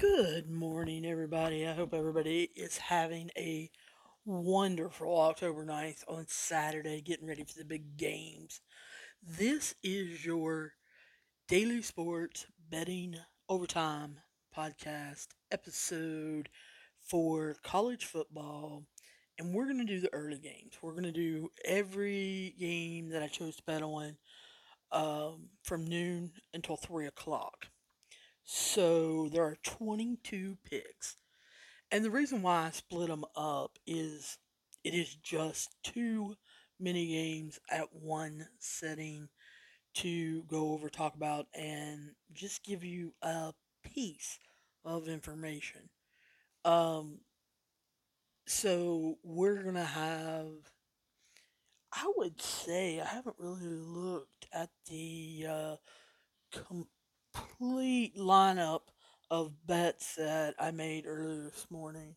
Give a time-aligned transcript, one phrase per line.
[0.00, 1.68] Good morning, everybody.
[1.68, 3.70] I hope everybody is having a
[4.24, 8.62] wonderful October 9th on Saturday, getting ready for the big games.
[9.22, 10.72] This is your
[11.48, 13.16] daily sports betting
[13.50, 14.16] overtime
[14.56, 16.48] podcast episode
[17.06, 18.84] for college football.
[19.38, 20.78] And we're going to do the early games.
[20.80, 24.16] We're going to do every game that I chose to bet on
[24.92, 27.66] um, from noon until 3 o'clock.
[28.52, 31.14] So there are 22 picks.
[31.92, 34.38] And the reason why I split them up is
[34.82, 36.34] it is just too
[36.80, 39.28] many games at one setting
[39.98, 43.52] to go over, talk about, and just give you a
[43.84, 44.40] piece
[44.84, 45.88] of information.
[46.64, 47.20] Um,
[48.46, 50.48] so we're gonna have.
[51.92, 55.76] I would say I haven't really looked at the uh,
[57.34, 58.80] complete lineup
[59.30, 62.16] of bets that I made earlier this morning.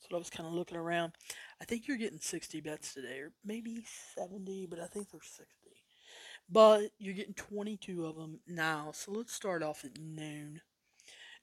[0.00, 1.12] So I was kind of looking around.
[1.60, 3.84] I think you're getting 60 bets today, or maybe
[4.16, 5.46] 70, but I think there's 60.
[6.50, 8.90] But you're getting 22 of them now.
[8.92, 10.60] So let's start off at noon.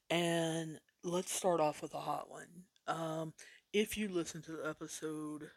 [0.09, 2.47] And let's start off with a hot one.
[2.87, 3.33] Um,
[3.73, 5.49] if you listen to episode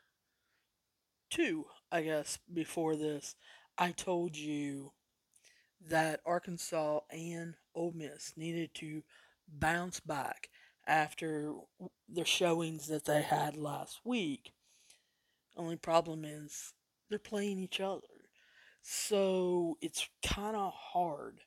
[1.31, 3.35] two, I guess, before this,
[3.79, 4.93] I told you
[5.89, 9.03] that Arkansas and Ole Miss needed to
[9.49, 10.49] bounce back
[10.87, 11.55] after
[12.09, 14.53] the showings that they had last week.
[15.57, 16.73] Only problem is
[17.09, 18.07] they're playing each other.
[18.83, 21.41] So it's kind of hard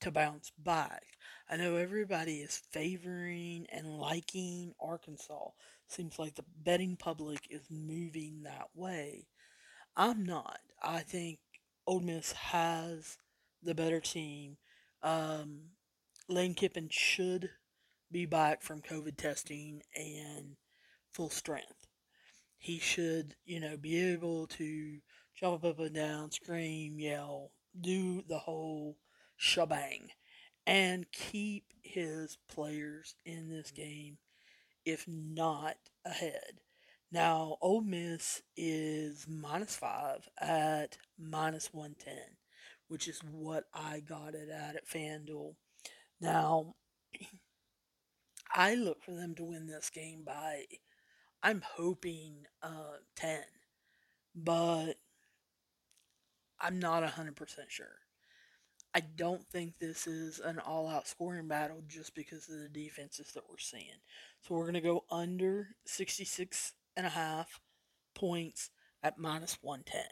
[0.00, 1.02] to bounce back.
[1.50, 5.48] I know everybody is favoring and liking Arkansas.
[5.88, 9.26] Seems like the betting public is moving that way.
[9.96, 10.60] I'm not.
[10.82, 11.38] I think
[11.86, 13.18] Ole Miss has
[13.62, 14.56] the better team.
[15.02, 15.70] Um,
[16.28, 17.50] Lane Kiffin should
[18.10, 20.56] be back from COVID testing and
[21.12, 21.86] full strength.
[22.58, 24.98] He should, you know, be able to
[25.38, 28.96] jump up and down, scream, yell, do the whole
[29.36, 30.08] shebang,
[30.66, 34.18] and keep his players in this game,
[34.84, 36.60] if not ahead.
[37.10, 42.37] Now, Ole Miss is minus five at minus 110
[42.88, 45.54] which is what I got it at at FanDuel.
[46.20, 46.74] Now,
[48.54, 50.64] I look for them to win this game by,
[51.42, 53.40] I'm hoping uh, 10,
[54.34, 54.94] but
[56.60, 57.36] I'm not 100%
[57.68, 57.86] sure.
[58.94, 63.32] I don't think this is an all out scoring battle just because of the defenses
[63.34, 64.00] that we're seeing.
[64.40, 67.60] So we're going to go under 66 and a half
[68.14, 68.70] points
[69.02, 70.02] at minus 110.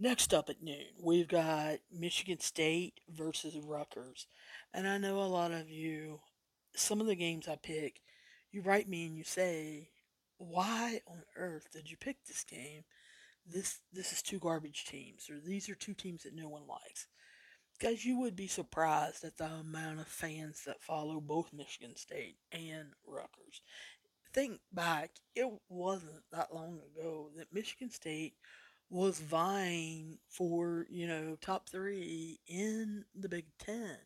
[0.00, 4.28] Next up at noon, we've got Michigan State versus Rutgers.
[4.72, 6.20] And I know a lot of you,
[6.74, 8.00] some of the games I pick,
[8.52, 9.88] you write me and you say,
[10.38, 12.84] why on earth did you pick this game?
[13.44, 17.08] This this is two garbage teams, or these are two teams that no one likes.
[17.80, 22.36] Guys, you would be surprised at the amount of fans that follow both Michigan State
[22.52, 23.62] and Rutgers.
[24.34, 28.34] Think back, it wasn't that long ago that Michigan State
[28.90, 33.96] was vying for, you know, top three in the Big Ten.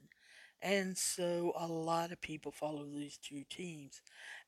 [0.60, 4.00] And so a lot of people follow these two teams.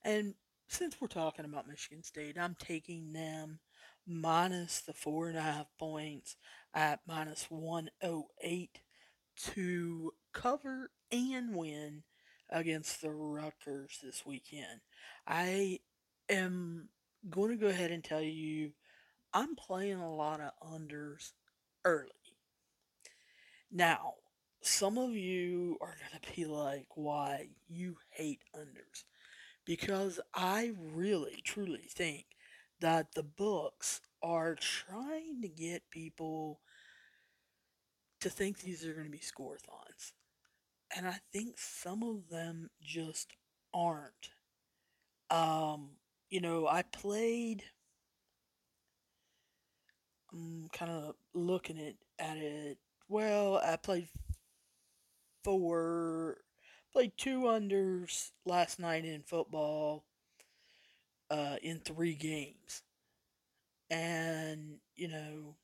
[0.04, 0.34] And
[0.68, 3.60] since we're talking about Michigan State, I'm taking them
[4.06, 6.36] minus the four and a half points
[6.74, 8.80] at minus 108
[9.36, 12.02] to cover and win
[12.50, 14.80] against the Rutgers this weekend.
[15.26, 15.80] I
[16.28, 16.88] am
[17.28, 18.72] going to go ahead and tell you
[19.34, 21.32] I'm playing a lot of unders
[21.84, 22.10] early.
[23.70, 24.14] Now,
[24.62, 29.02] some of you are going to be like, why you hate unders?
[29.66, 32.26] Because I really, truly think
[32.80, 36.60] that the books are trying to get people
[38.20, 40.12] to think these are going to be scoreathons.
[40.96, 43.32] And I think some of them just
[43.74, 44.30] aren't.
[45.28, 45.96] Um,
[46.30, 47.64] you know, I played
[50.34, 52.78] I'm kind of looking at, at it.
[53.08, 54.08] Well, I played
[55.44, 56.38] four,
[56.92, 60.04] played two unders last night in football
[61.30, 62.82] uh, in three games.
[63.90, 65.54] And, you know,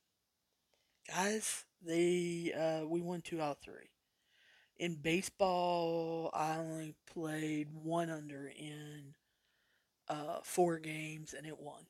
[1.08, 3.90] guys, they uh, we won two out of three.
[4.78, 9.14] In baseball, I only played one under in
[10.08, 11.82] uh, four games and it won.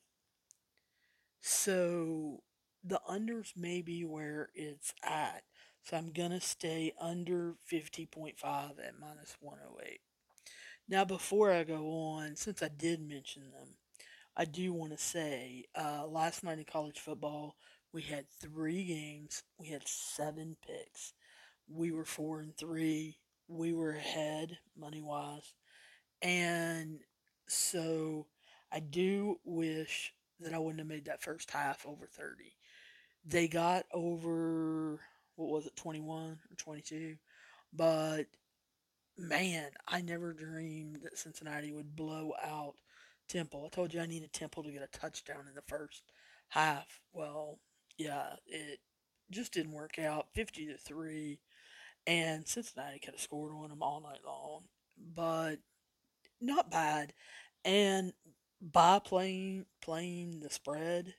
[1.41, 2.41] So
[2.83, 5.43] the unders may be where it's at.
[5.83, 9.99] So I'm going to stay under 50.5 at minus 108.
[10.87, 13.75] Now, before I go on, since I did mention them,
[14.35, 17.55] I do want to say uh, last night in college football,
[17.93, 19.43] we had three games.
[19.57, 21.13] We had seven picks.
[21.67, 23.17] We were four and three.
[23.47, 25.53] We were ahead money wise.
[26.21, 26.99] And
[27.47, 28.27] so
[28.71, 32.53] I do wish that I wouldn't have made that first half over 30.
[33.25, 34.99] They got over,
[35.35, 37.15] what was it, 21 or 22?
[37.73, 38.25] But
[39.17, 42.75] man, I never dreamed that Cincinnati would blow out
[43.27, 43.63] Temple.
[43.65, 46.03] I told you I needed Temple to get a touchdown in the first
[46.49, 46.99] half.
[47.13, 47.59] Well,
[47.97, 48.79] yeah, it
[49.29, 50.27] just didn't work out.
[50.33, 51.39] 50 to 3.
[52.07, 54.63] And Cincinnati could have scored on them all night long.
[55.15, 55.57] But
[56.41, 57.13] not bad.
[57.63, 58.13] And
[58.61, 61.13] by playing playing the spread,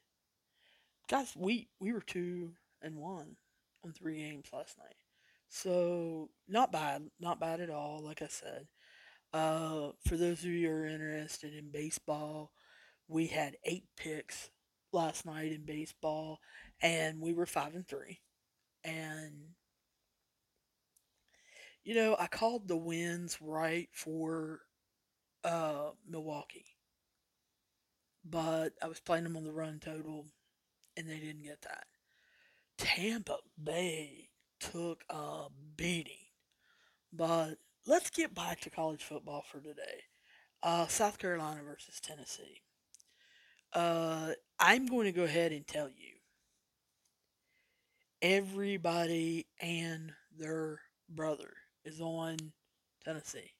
[1.12, 3.36] guys, we we were two and one
[3.84, 4.96] on three games last night.
[5.50, 8.00] So not bad, not bad at all.
[8.02, 8.66] Like I said,
[9.34, 12.52] uh, for those of you who are interested in baseball,
[13.08, 14.48] we had eight picks
[14.90, 16.38] last night in baseball,
[16.80, 18.20] and we were five and three.
[18.82, 19.34] And
[21.84, 24.60] you know, I called the wins right for
[25.44, 26.64] uh, Milwaukee,
[28.24, 30.26] but I was playing them on the run total,
[30.96, 31.84] and they didn't get that.
[32.78, 34.28] Tampa Bay
[34.60, 35.46] took a
[35.76, 36.12] beating,
[37.12, 37.54] but
[37.86, 40.04] let's get back to college football for today.
[40.62, 42.60] Uh, South Carolina versus Tennessee.
[43.72, 46.12] Uh, I'm going to go ahead and tell you
[48.22, 51.52] everybody and their brother
[51.84, 52.36] is on
[53.04, 53.50] Tennessee.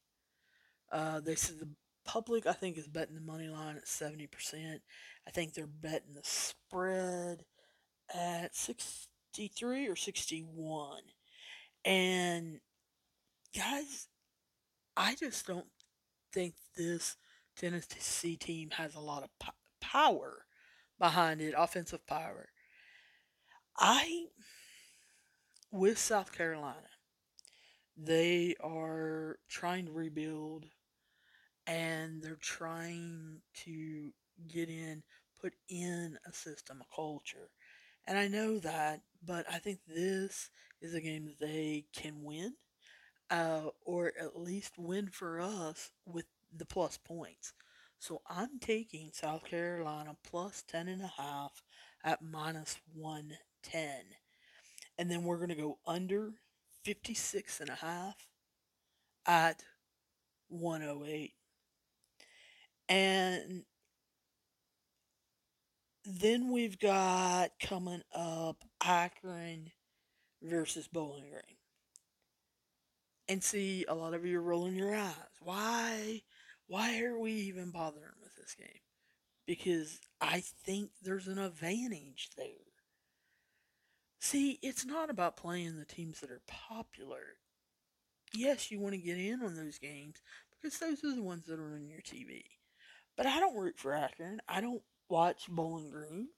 [0.92, 1.68] Uh, they said the
[2.04, 4.80] public, I think, is betting the money line at 70%.
[5.26, 7.44] I think they're betting the spread
[8.14, 10.98] at 63 or 61.
[11.84, 12.60] And
[13.56, 14.08] guys,
[14.96, 15.66] I just don't
[16.32, 17.16] think this
[17.56, 20.46] Tennessee team has a lot of po- power
[20.98, 22.48] behind it, offensive power.
[23.78, 24.26] I,
[25.70, 26.88] with South Carolina,
[27.96, 30.66] they are trying to rebuild
[31.66, 34.12] and they're trying to
[34.48, 35.02] get in,
[35.40, 37.50] put in a system, a culture.
[38.06, 40.50] And I know that, but I think this
[40.80, 42.54] is a game that they can win,
[43.30, 46.26] uh, or at least win for us with
[46.56, 47.52] the plus points.
[47.98, 51.62] So I'm taking South Carolina plus 10 and a half
[52.04, 53.88] at minus 110.
[54.98, 56.32] And then we're going to go under
[56.84, 58.16] 56 and a half
[59.24, 59.62] at
[60.48, 61.32] 108.
[62.92, 63.62] And
[66.04, 69.70] then we've got coming up Akron
[70.42, 71.56] versus Bowling Green.
[73.28, 75.14] And see, a lot of you are rolling your eyes.
[75.40, 76.20] Why?
[76.66, 78.68] Why are we even bothering with this game?
[79.46, 82.46] Because I think there's an advantage there.
[84.20, 87.38] See, it's not about playing the teams that are popular.
[88.34, 90.16] Yes, you want to get in on those games
[90.50, 92.42] because those are the ones that are on your TV.
[93.16, 94.40] But I don't root for Akron.
[94.48, 96.28] I don't watch Bowling Green.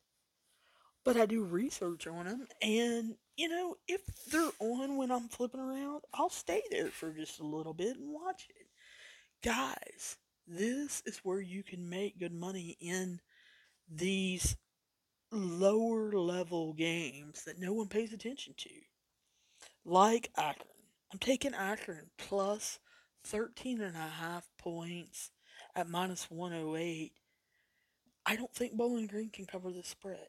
[1.05, 2.47] But I do research on them.
[2.63, 4.01] And, you know, if
[4.31, 8.13] they're on when I'm flipping around, I'll stay there for just a little bit and
[8.13, 8.67] watch it.
[9.47, 10.17] Guys,
[10.47, 13.21] this is where you can make good money in
[13.89, 14.57] these
[15.31, 18.71] lower level games that no one pays attention to.
[19.85, 20.69] Like Akron.
[21.13, 22.79] I'm taking Akron plus
[23.25, 25.31] 13 and a half points
[25.77, 27.13] at minus 108.
[28.27, 30.29] I don't think Bowling Green can cover the spread.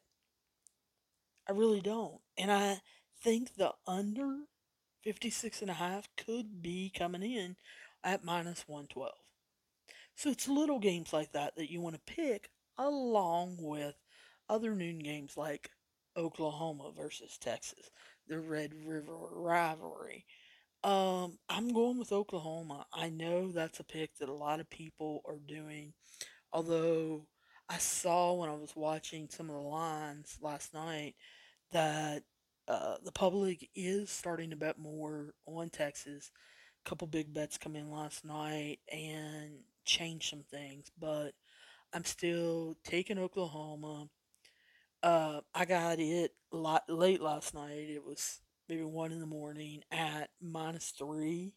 [1.47, 2.19] I really don't.
[2.37, 2.81] And I
[3.21, 4.39] think the under
[5.03, 7.55] 56 and a half could be coming in
[8.03, 9.11] at minus 112.
[10.15, 13.95] So it's little games like that that you want to pick along with
[14.49, 15.69] other noon games like
[16.17, 17.91] Oklahoma versus Texas,
[18.27, 20.25] the Red River rivalry.
[20.85, 22.85] Um, I'm going with Oklahoma.
[22.93, 25.93] I know that's a pick that a lot of people are doing,
[26.53, 27.25] although
[27.67, 31.15] I saw when I was watching some of the lines last night
[31.71, 32.21] that
[32.67, 36.31] uh, the public is starting to bet more on Texas.
[36.85, 41.31] A couple big bets come in last night and change some things, but
[41.93, 44.07] I'm still taking Oklahoma.
[45.01, 47.89] Uh, I got it lot late last night.
[47.89, 51.53] It was maybe one in the morning at minus three,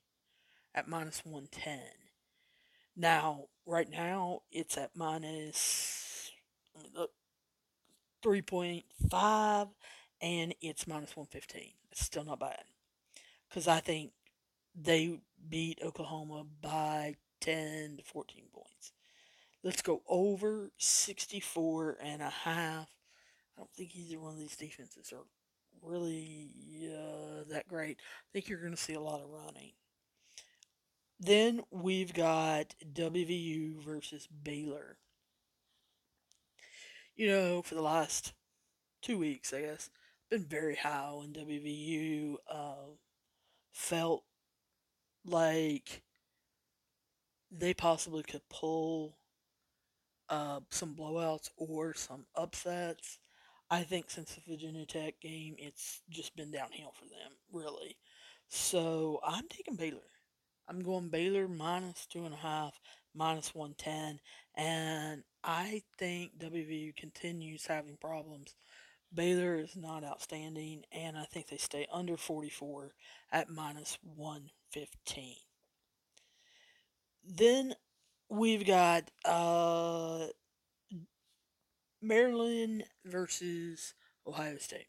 [0.75, 1.81] at minus one ten.
[2.97, 6.33] Now, right now, it's at minus
[6.95, 7.11] look,
[8.23, 9.69] three point five,
[10.21, 11.73] and it's minus 115.
[11.93, 12.65] It's still not bad.
[13.49, 14.12] Because I think
[14.75, 18.93] they beat Oklahoma by 10 to 14 points.
[19.62, 22.88] Let's go over 64 and a half.
[23.57, 25.25] I don't think either one of these defenses are
[25.82, 26.49] really
[26.92, 27.99] uh, that great.
[28.00, 29.73] I think you're going to see a lot of running.
[31.20, 34.99] Then we've got WVU versus Baylor.
[37.16, 38.32] You know, for the last
[39.02, 39.90] two weeks, I guess,
[40.30, 42.37] been very high on WVU.
[42.49, 42.94] Uh,
[43.73, 44.23] felt
[45.25, 46.02] like
[47.50, 49.16] they possibly could pull
[50.28, 53.18] uh, some blowouts or some upsets.
[53.70, 57.96] I think since the Virginia Tech game, it's just been downhill for them, really.
[58.48, 60.00] So I'm taking Baylor.
[60.68, 62.78] I'm going Baylor minus two and a half,
[63.14, 64.20] minus 110.
[64.56, 68.54] And I think WVU continues having problems.
[69.14, 72.92] Baylor is not outstanding, and I think they stay under 44
[73.32, 75.34] at minus 115.
[77.25, 77.75] Then
[78.28, 80.26] we've got uh,
[82.00, 83.95] Maryland versus
[84.26, 84.88] Ohio State.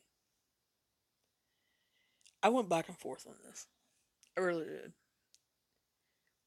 [2.41, 3.67] I went back and forth on this.
[4.37, 4.93] I really did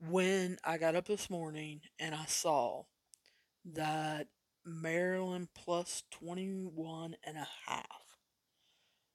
[0.08, 2.84] when I got up this morning and I saw
[3.72, 4.26] that
[4.64, 7.86] Maryland plus 21 and a half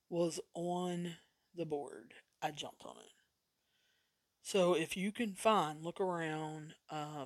[0.10, 1.16] was on
[1.56, 3.12] the board, I jumped on it.
[4.42, 7.26] So if you can find, look around uh,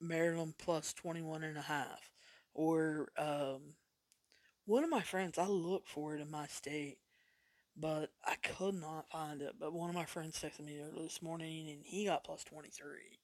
[0.00, 2.10] Maryland plus 21 and a half,
[2.58, 3.74] or um,
[4.66, 6.98] one of my friends, I looked for it in my state
[7.80, 9.54] but I could not find it.
[9.60, 13.20] But one of my friends texted me this morning, and he got plus twenty three.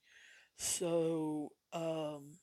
[0.57, 2.39] So um,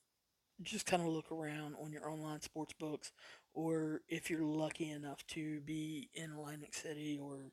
[0.64, 3.12] just kind of look around on your online sports books,
[3.54, 7.52] or if you're lucky enough to be in Atlantic City or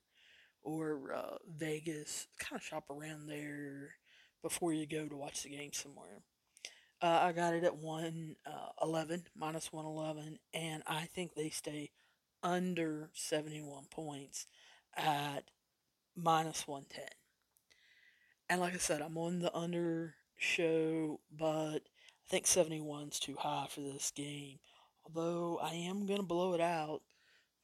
[0.62, 3.94] or uh, Vegas, kind of shop around there
[4.42, 6.22] before you go to watch the game somewhere.
[7.00, 11.90] Uh, I got it at 111, uh, minus 111, and I think they stay
[12.42, 14.46] under 71 points
[14.96, 15.44] at
[16.16, 17.04] minus 110.
[18.50, 23.66] And like I said, I'm on the under show, but I think 71's too high
[23.70, 24.58] for this game.
[25.04, 27.02] Although I am going to blow it out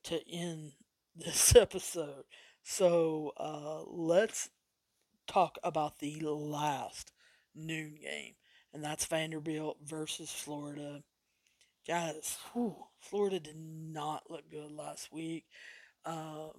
[0.05, 0.73] to end
[1.17, 2.25] this episode.
[2.62, 4.50] So uh, let's
[5.26, 7.12] talk about the last
[7.55, 8.35] noon game,
[8.75, 11.02] and that's Vanderbilt versus Florida.
[11.87, 15.45] Guys, whew, Florida did not look good last week.
[16.04, 16.50] Um,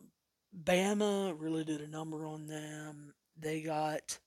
[0.63, 3.13] Bama really did a number on them.
[3.37, 4.17] They got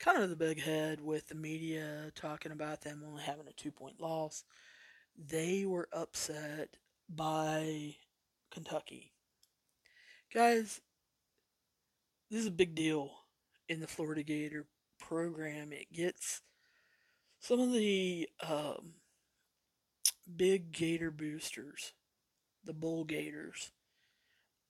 [0.00, 3.70] kind of the big head with the media talking about them only having a two
[3.70, 4.44] point loss.
[5.16, 6.76] They were upset
[7.14, 7.96] by
[8.50, 9.12] Kentucky.
[10.32, 10.80] Guys,
[12.30, 13.10] this is a big deal
[13.68, 14.66] in the Florida Gator
[14.98, 15.72] program.
[15.72, 16.40] It gets
[17.42, 18.94] some of the um,
[20.36, 21.92] big gator boosters,
[22.64, 23.72] the bull gators,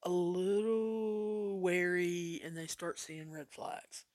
[0.02, 4.06] a little wary and they start seeing red flags.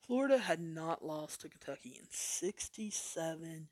[0.00, 3.68] Florida had not lost to Kentucky in 67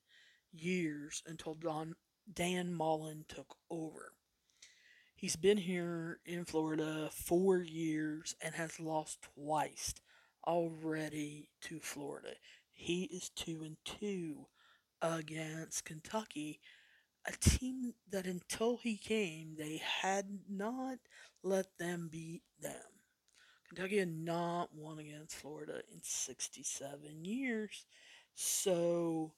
[0.52, 1.94] years until Don,
[2.30, 4.12] Dan Mullen took over.
[5.14, 9.94] He's been here in Florida four years and has lost twice
[10.44, 12.32] already to Florida.
[12.72, 14.46] He is two and two
[15.00, 16.60] against Kentucky,
[17.26, 20.98] a team that until he came, they had not
[21.42, 22.80] let them beat them.
[23.68, 27.86] Kentucky had not won against Florida in 67 years.
[28.34, 29.32] So,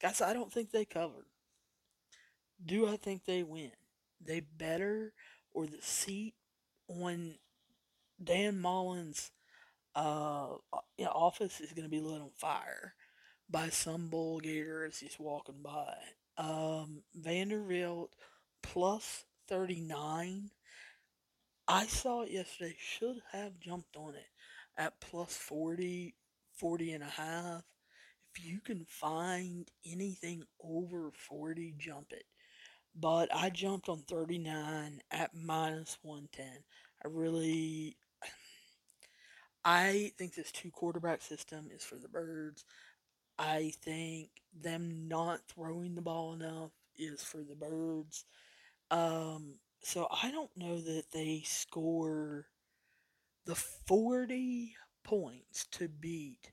[0.00, 1.26] guys, I don't think they covered.
[2.64, 3.72] Do I think they win?
[4.20, 5.12] They better,
[5.52, 6.34] or the seat
[6.88, 7.34] on
[8.22, 9.30] Dan Mullen's
[9.96, 10.56] uh,
[11.08, 12.94] office is going to be lit on fire
[13.48, 15.94] by some bull gator as he's walking by.
[16.36, 18.14] Um, Vanderbilt
[18.62, 20.50] plus 39.
[21.68, 22.76] I saw it yesterday.
[22.78, 24.26] Should have jumped on it
[24.76, 26.14] at plus 40,
[26.58, 27.62] 40 and a half.
[28.34, 32.24] If you can find anything over 40, jump it.
[32.94, 36.46] But I jumped on 39 at minus 110.
[37.04, 37.96] I really,
[39.66, 42.64] I think this two quarterback system is for the birds.
[43.38, 48.24] I think them not throwing the ball enough is for the birds.
[48.90, 52.46] Um, so I don't know that they score
[53.46, 56.52] the 40 points to beat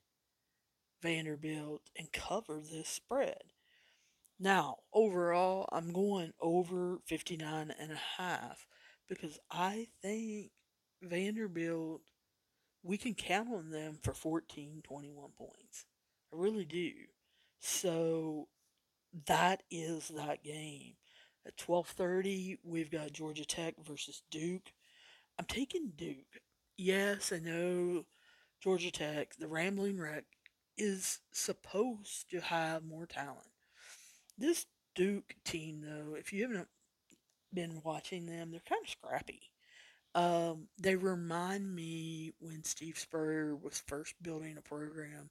[1.03, 3.43] Vanderbilt and cover this spread.
[4.39, 8.67] Now, overall, I'm going over 59 and a half
[9.07, 10.51] because I think
[11.01, 12.01] Vanderbilt,
[12.83, 15.85] we can count on them for 14, 21 points.
[16.31, 16.91] I really do.
[17.59, 18.49] So
[19.27, 20.95] that is that game.
[21.45, 24.73] At 12:30, we've got Georgia Tech versus Duke.
[25.37, 26.41] I'm taking Duke.
[26.77, 28.05] Yes, I know
[28.61, 30.25] Georgia Tech, the Rambling Wreck,
[30.77, 33.51] is supposed to have more talent.
[34.37, 36.69] This Duke team, though, if you haven't
[37.53, 39.52] been watching them, they're kind of scrappy.
[40.15, 45.29] Um, they remind me when Steve Spurrier was first building a program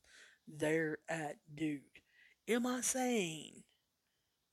[0.48, 2.02] there at Duke.
[2.48, 3.62] Am I saying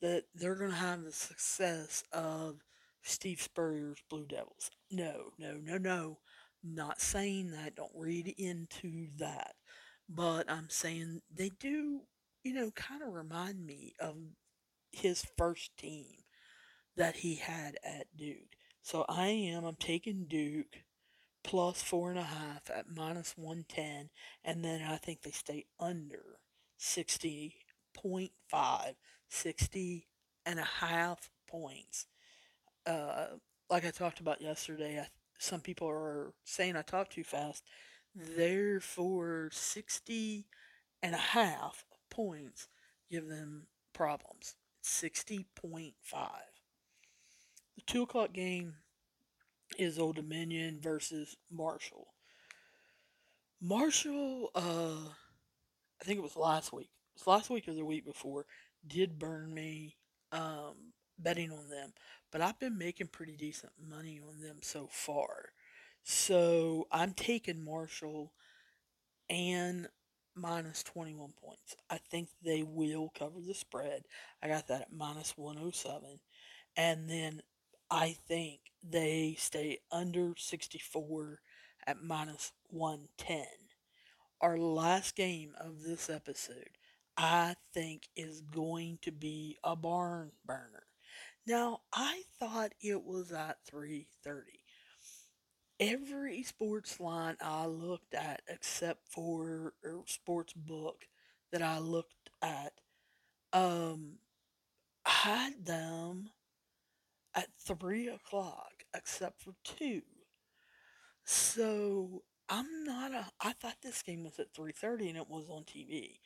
[0.02, 2.64] that they're going to have the success of
[3.02, 4.70] Steve Spurrier's Blue Devils?
[4.92, 6.20] No, no, no, no.
[6.64, 7.76] Not saying that.
[7.76, 9.56] Don't read into that.
[10.08, 12.02] But I'm saying they do,
[12.44, 14.16] you know, kind of remind me of
[14.92, 16.24] his first team
[16.98, 18.56] that he had at Duke.
[18.90, 20.82] So I am, I'm taking Duke
[21.44, 24.10] plus four and a half at minus 110,
[24.44, 26.40] and then I think they stay under
[26.80, 28.96] 60.5,
[29.30, 30.08] 60
[30.44, 32.08] and a half points.
[32.88, 33.28] Uh,
[33.70, 37.64] like I talked about yesterday, I, some people are saying I talk too fast.
[38.16, 40.48] Therefore, 60
[41.04, 42.68] and a half points
[43.12, 44.56] give them problems.
[44.84, 45.94] 60.5.
[47.90, 48.76] 2 o'clock game
[49.80, 52.06] is Old Dominion versus Marshall.
[53.60, 55.10] Marshall, uh,
[56.00, 56.92] I think it was last week.
[57.16, 58.46] It was last week or the week before.
[58.86, 59.96] Did burn me
[60.32, 60.76] um,
[61.18, 61.94] betting on them,
[62.32, 65.50] but I've been making pretty decent money on them so far.
[66.04, 68.34] So I'm taking Marshall
[69.32, 69.88] and
[70.36, 71.76] minus 21 points.
[71.90, 74.04] I think they will cover the spread.
[74.44, 76.20] I got that at minus 107.
[76.78, 77.42] And then
[77.92, 81.42] I think they stay under 64
[81.88, 83.46] at minus 110.
[84.42, 86.78] Our last game of this episode,
[87.18, 90.84] I think, is going to be a barn burner.
[91.48, 94.64] Now, I thought it was at 3:30.
[95.80, 101.08] Every sports line I looked at, except for a sports book
[101.52, 102.74] that I looked at,
[103.54, 104.20] um,
[105.06, 106.30] had them
[107.76, 110.02] three o'clock, except for two.
[111.26, 113.26] So I'm not a.
[113.42, 116.20] I thought this game was at three thirty and it was on TV.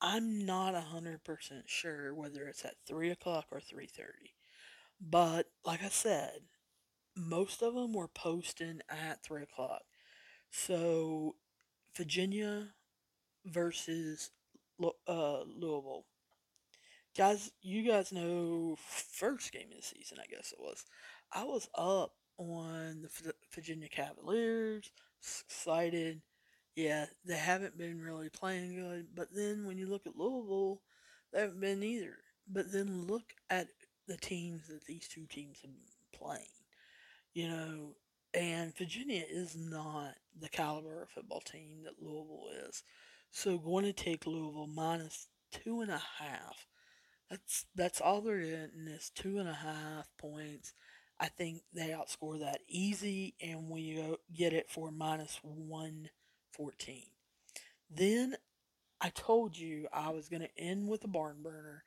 [0.00, 4.34] I'm not hundred percent sure whether it's at three o'clock or three thirty.
[5.00, 6.40] But like I said,
[7.16, 9.82] most of them were posting at three o'clock.
[10.50, 11.36] So
[11.96, 12.70] Virginia
[13.46, 14.30] versus
[14.82, 16.06] uh, Louisville.
[17.16, 20.84] Guys, you guys know first game of the season, I guess it was.
[21.32, 26.22] I was up on the Virginia Cavaliers, excited.
[26.74, 30.80] Yeah, they haven't been really playing good, but then when you look at Louisville,
[31.32, 32.16] they haven't been either.
[32.50, 33.68] But then look at
[34.08, 36.42] the teams that these two teams have been playing.
[37.32, 37.94] You know,
[38.34, 42.82] and Virginia is not the caliber of football team that Louisville is.
[43.30, 46.66] So going to take Louisville minus two and a half.
[47.34, 50.72] That's that's all they're getting is two and a half points.
[51.18, 56.10] I think they outscore that easy, and we uh, get it for minus one
[56.52, 57.06] fourteen.
[57.90, 58.36] Then
[59.00, 61.82] I told you I was going to end with a barn burner.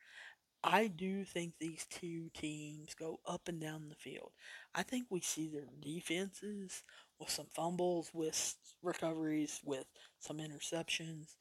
[0.66, 4.32] I do think these two teams go up and down the field.
[4.76, 6.84] I think we see their defenses
[7.20, 9.86] with some fumbles, with recoveries, with
[10.20, 11.36] some interceptions.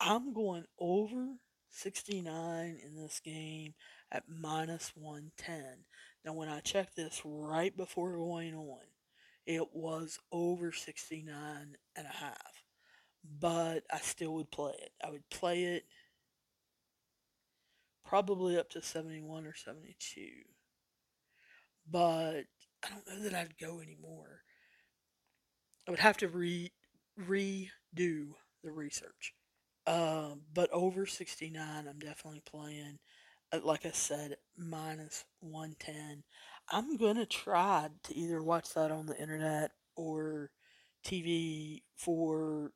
[0.00, 1.34] I'm going over
[1.70, 3.74] 69 in this game
[4.10, 5.84] at minus 110.
[6.24, 8.80] Now, when I checked this right before going on,
[9.46, 12.64] it was over 69 and a half.
[13.40, 14.92] But I still would play it.
[15.04, 15.84] I would play it
[18.04, 20.30] probably up to 71 or 72.
[21.90, 22.44] But
[22.84, 24.42] I don't know that I'd go anymore.
[25.86, 26.70] I would have to re
[27.18, 29.34] redo the research.
[29.88, 32.98] Um, but over 69, I'm definitely playing.
[33.50, 36.22] Uh, like I said, minus 110.
[36.70, 40.50] I'm going to try to either watch that on the internet or
[41.02, 42.72] TV for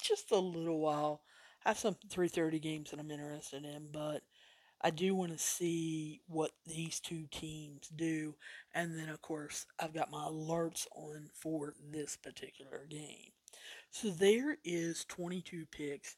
[0.00, 1.22] just a little while.
[1.66, 4.22] I have some 3:30 games that I'm interested in, but
[4.80, 8.36] I do want to see what these two teams do.
[8.72, 13.32] And then, of course, I've got my alerts on for this particular game.
[13.90, 16.16] So there is 22 picks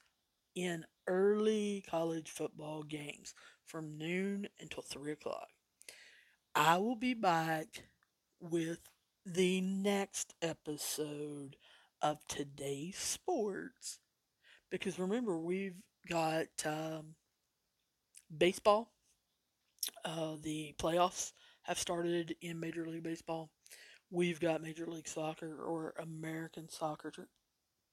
[0.54, 3.34] in early college football games
[3.64, 5.48] from noon until 3 o'clock.
[6.54, 7.84] I will be back
[8.40, 8.80] with
[9.24, 11.56] the next episode
[12.02, 13.98] of today's sports.
[14.70, 17.14] Because remember, we've got um,
[18.36, 18.92] baseball.
[20.04, 23.50] Uh, the playoffs have started in Major League Baseball.
[24.10, 27.12] We've got Major League Soccer or American Soccer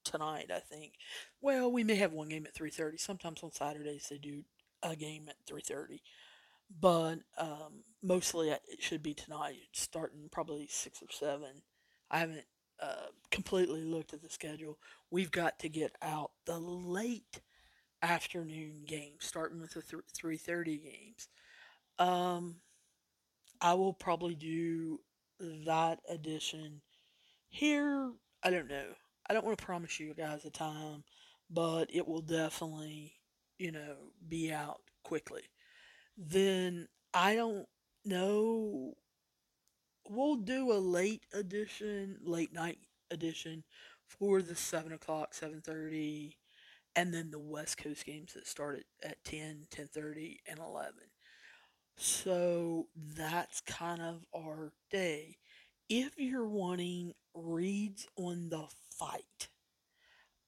[0.10, 0.94] tonight, I think.
[1.42, 3.00] Well, we may have one game at 3:30.
[3.00, 4.44] Sometimes on Saturdays they do
[4.84, 6.00] a game at 3:30
[6.80, 11.62] but um, mostly it should be tonight, starting probably six or seven.
[12.12, 12.46] I haven't
[12.82, 14.78] uh, completely looked at the schedule.
[15.10, 17.42] We've got to get out the late
[18.02, 21.28] afternoon games, starting with the th- three thirty games.
[21.98, 22.58] Um,
[23.62, 25.00] I will probably do
[25.40, 26.82] that edition
[27.50, 28.12] here.
[28.44, 28.94] I don't know.
[29.30, 31.04] I don't want to promise you guys a time,
[31.50, 33.14] but it will definitely,
[33.58, 33.96] you know,
[34.28, 35.44] be out quickly
[36.20, 37.68] then I don't
[38.06, 38.94] know.
[40.08, 43.64] We'll do a late edition, late night edition
[44.06, 46.38] for the seven o'clock, seven thirty,
[46.96, 50.94] and then the West Coast games that start at, at 10, 10.30, and 11.
[51.96, 55.38] So that's kind of our day.
[55.90, 59.48] If you're wanting reads on the fight,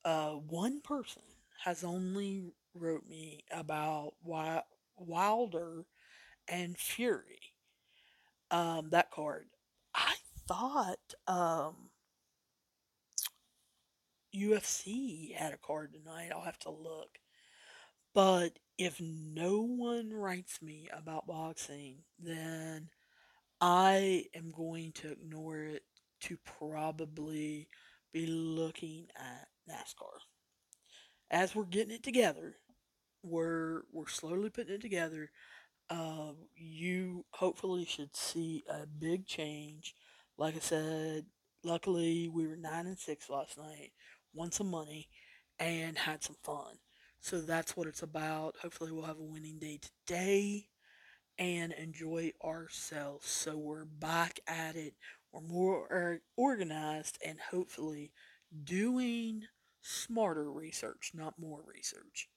[0.05, 1.23] uh, one person
[1.63, 4.13] has only wrote me about
[4.97, 5.85] Wilder
[6.47, 7.39] and Fury.
[8.51, 9.47] Um, that card.
[9.95, 10.13] I
[10.47, 11.89] thought um,
[14.35, 16.29] UFC had a card tonight.
[16.31, 17.17] I'll have to look.
[18.13, 22.89] But if no one writes me about boxing, then
[23.61, 25.83] I am going to ignore it
[26.21, 27.67] to probably
[28.11, 30.19] be looking at NASCAR.
[31.29, 32.57] As we're getting it together,
[33.23, 35.31] we're we're slowly putting it together.
[35.89, 39.95] Uh, you hopefully should see a big change.
[40.37, 41.25] Like I said,
[41.63, 43.91] luckily we were nine and six last night,
[44.33, 45.09] won some money,
[45.59, 46.77] and had some fun.
[47.21, 48.57] So that's what it's about.
[48.61, 50.67] Hopefully we'll have a winning day today
[51.41, 53.27] and enjoy ourselves.
[53.27, 54.93] So we're back at it.
[55.33, 58.11] We're more er, organized and hopefully
[58.63, 59.45] doing
[59.81, 62.29] smarter research, not more research.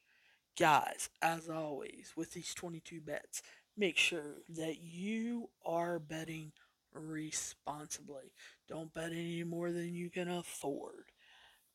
[0.58, 3.42] Guys, as always, with these 22 bets,
[3.76, 6.52] make sure that you are betting
[6.94, 8.32] responsibly.
[8.68, 11.12] Don't bet any more than you can afford.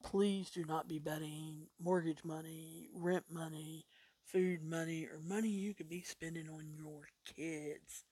[0.03, 3.85] Please do not be betting mortgage money, rent money,
[4.31, 7.01] food money, or money you could be spending on your
[7.35, 8.03] kids.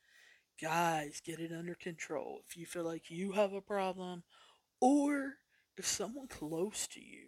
[0.62, 2.42] Guys, get it under control.
[2.48, 4.24] If you feel like you have a problem,
[4.82, 5.36] or
[5.78, 7.28] if someone close to you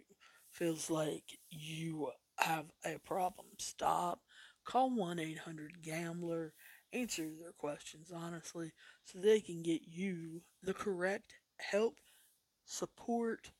[0.50, 4.20] feels like you have a problem, stop.
[4.64, 6.52] Call 1 800 Gambler.
[6.92, 8.72] Answer their questions honestly
[9.04, 11.94] so they can get you the correct help,
[12.64, 13.52] support,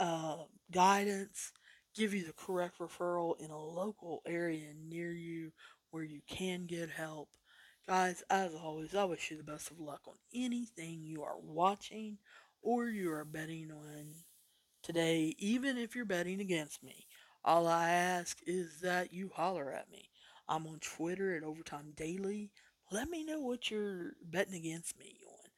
[0.00, 1.52] uh, guidance,
[1.94, 5.52] give you the correct referral in a local area near you
[5.90, 7.28] where you can get help.
[7.86, 12.18] Guys, as always, I wish you the best of luck on anything you are watching
[12.62, 14.14] or you are betting on
[14.82, 17.06] today, even if you're betting against me.
[17.44, 20.08] All I ask is that you holler at me.
[20.48, 22.52] I'm on Twitter at Overtime Daily.
[22.90, 25.50] Let me know what you're betting against me on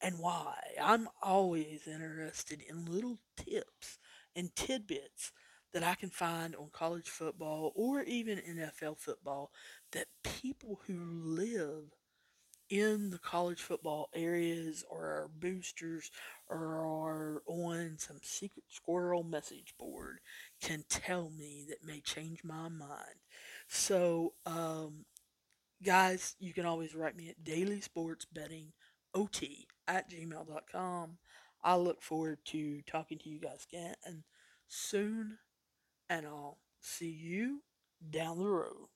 [0.00, 0.56] and why.
[0.82, 3.98] I'm always interested in little tips
[4.34, 5.32] and tidbits
[5.76, 9.50] that I can find on college football or even NFL football
[9.92, 11.92] that people who live
[12.70, 16.10] in the college football areas or are boosters
[16.48, 20.20] or are on some secret squirrel message board
[20.62, 23.20] can tell me that may change my mind.
[23.68, 25.04] So, um,
[25.84, 28.72] guys, you can always write me at daily sports betting
[29.14, 29.42] ot
[29.86, 31.18] at gmail.com.
[31.62, 34.22] I look forward to talking to you guys again and
[34.68, 35.36] soon,
[36.08, 37.62] and I'll see you
[38.10, 38.86] down the road.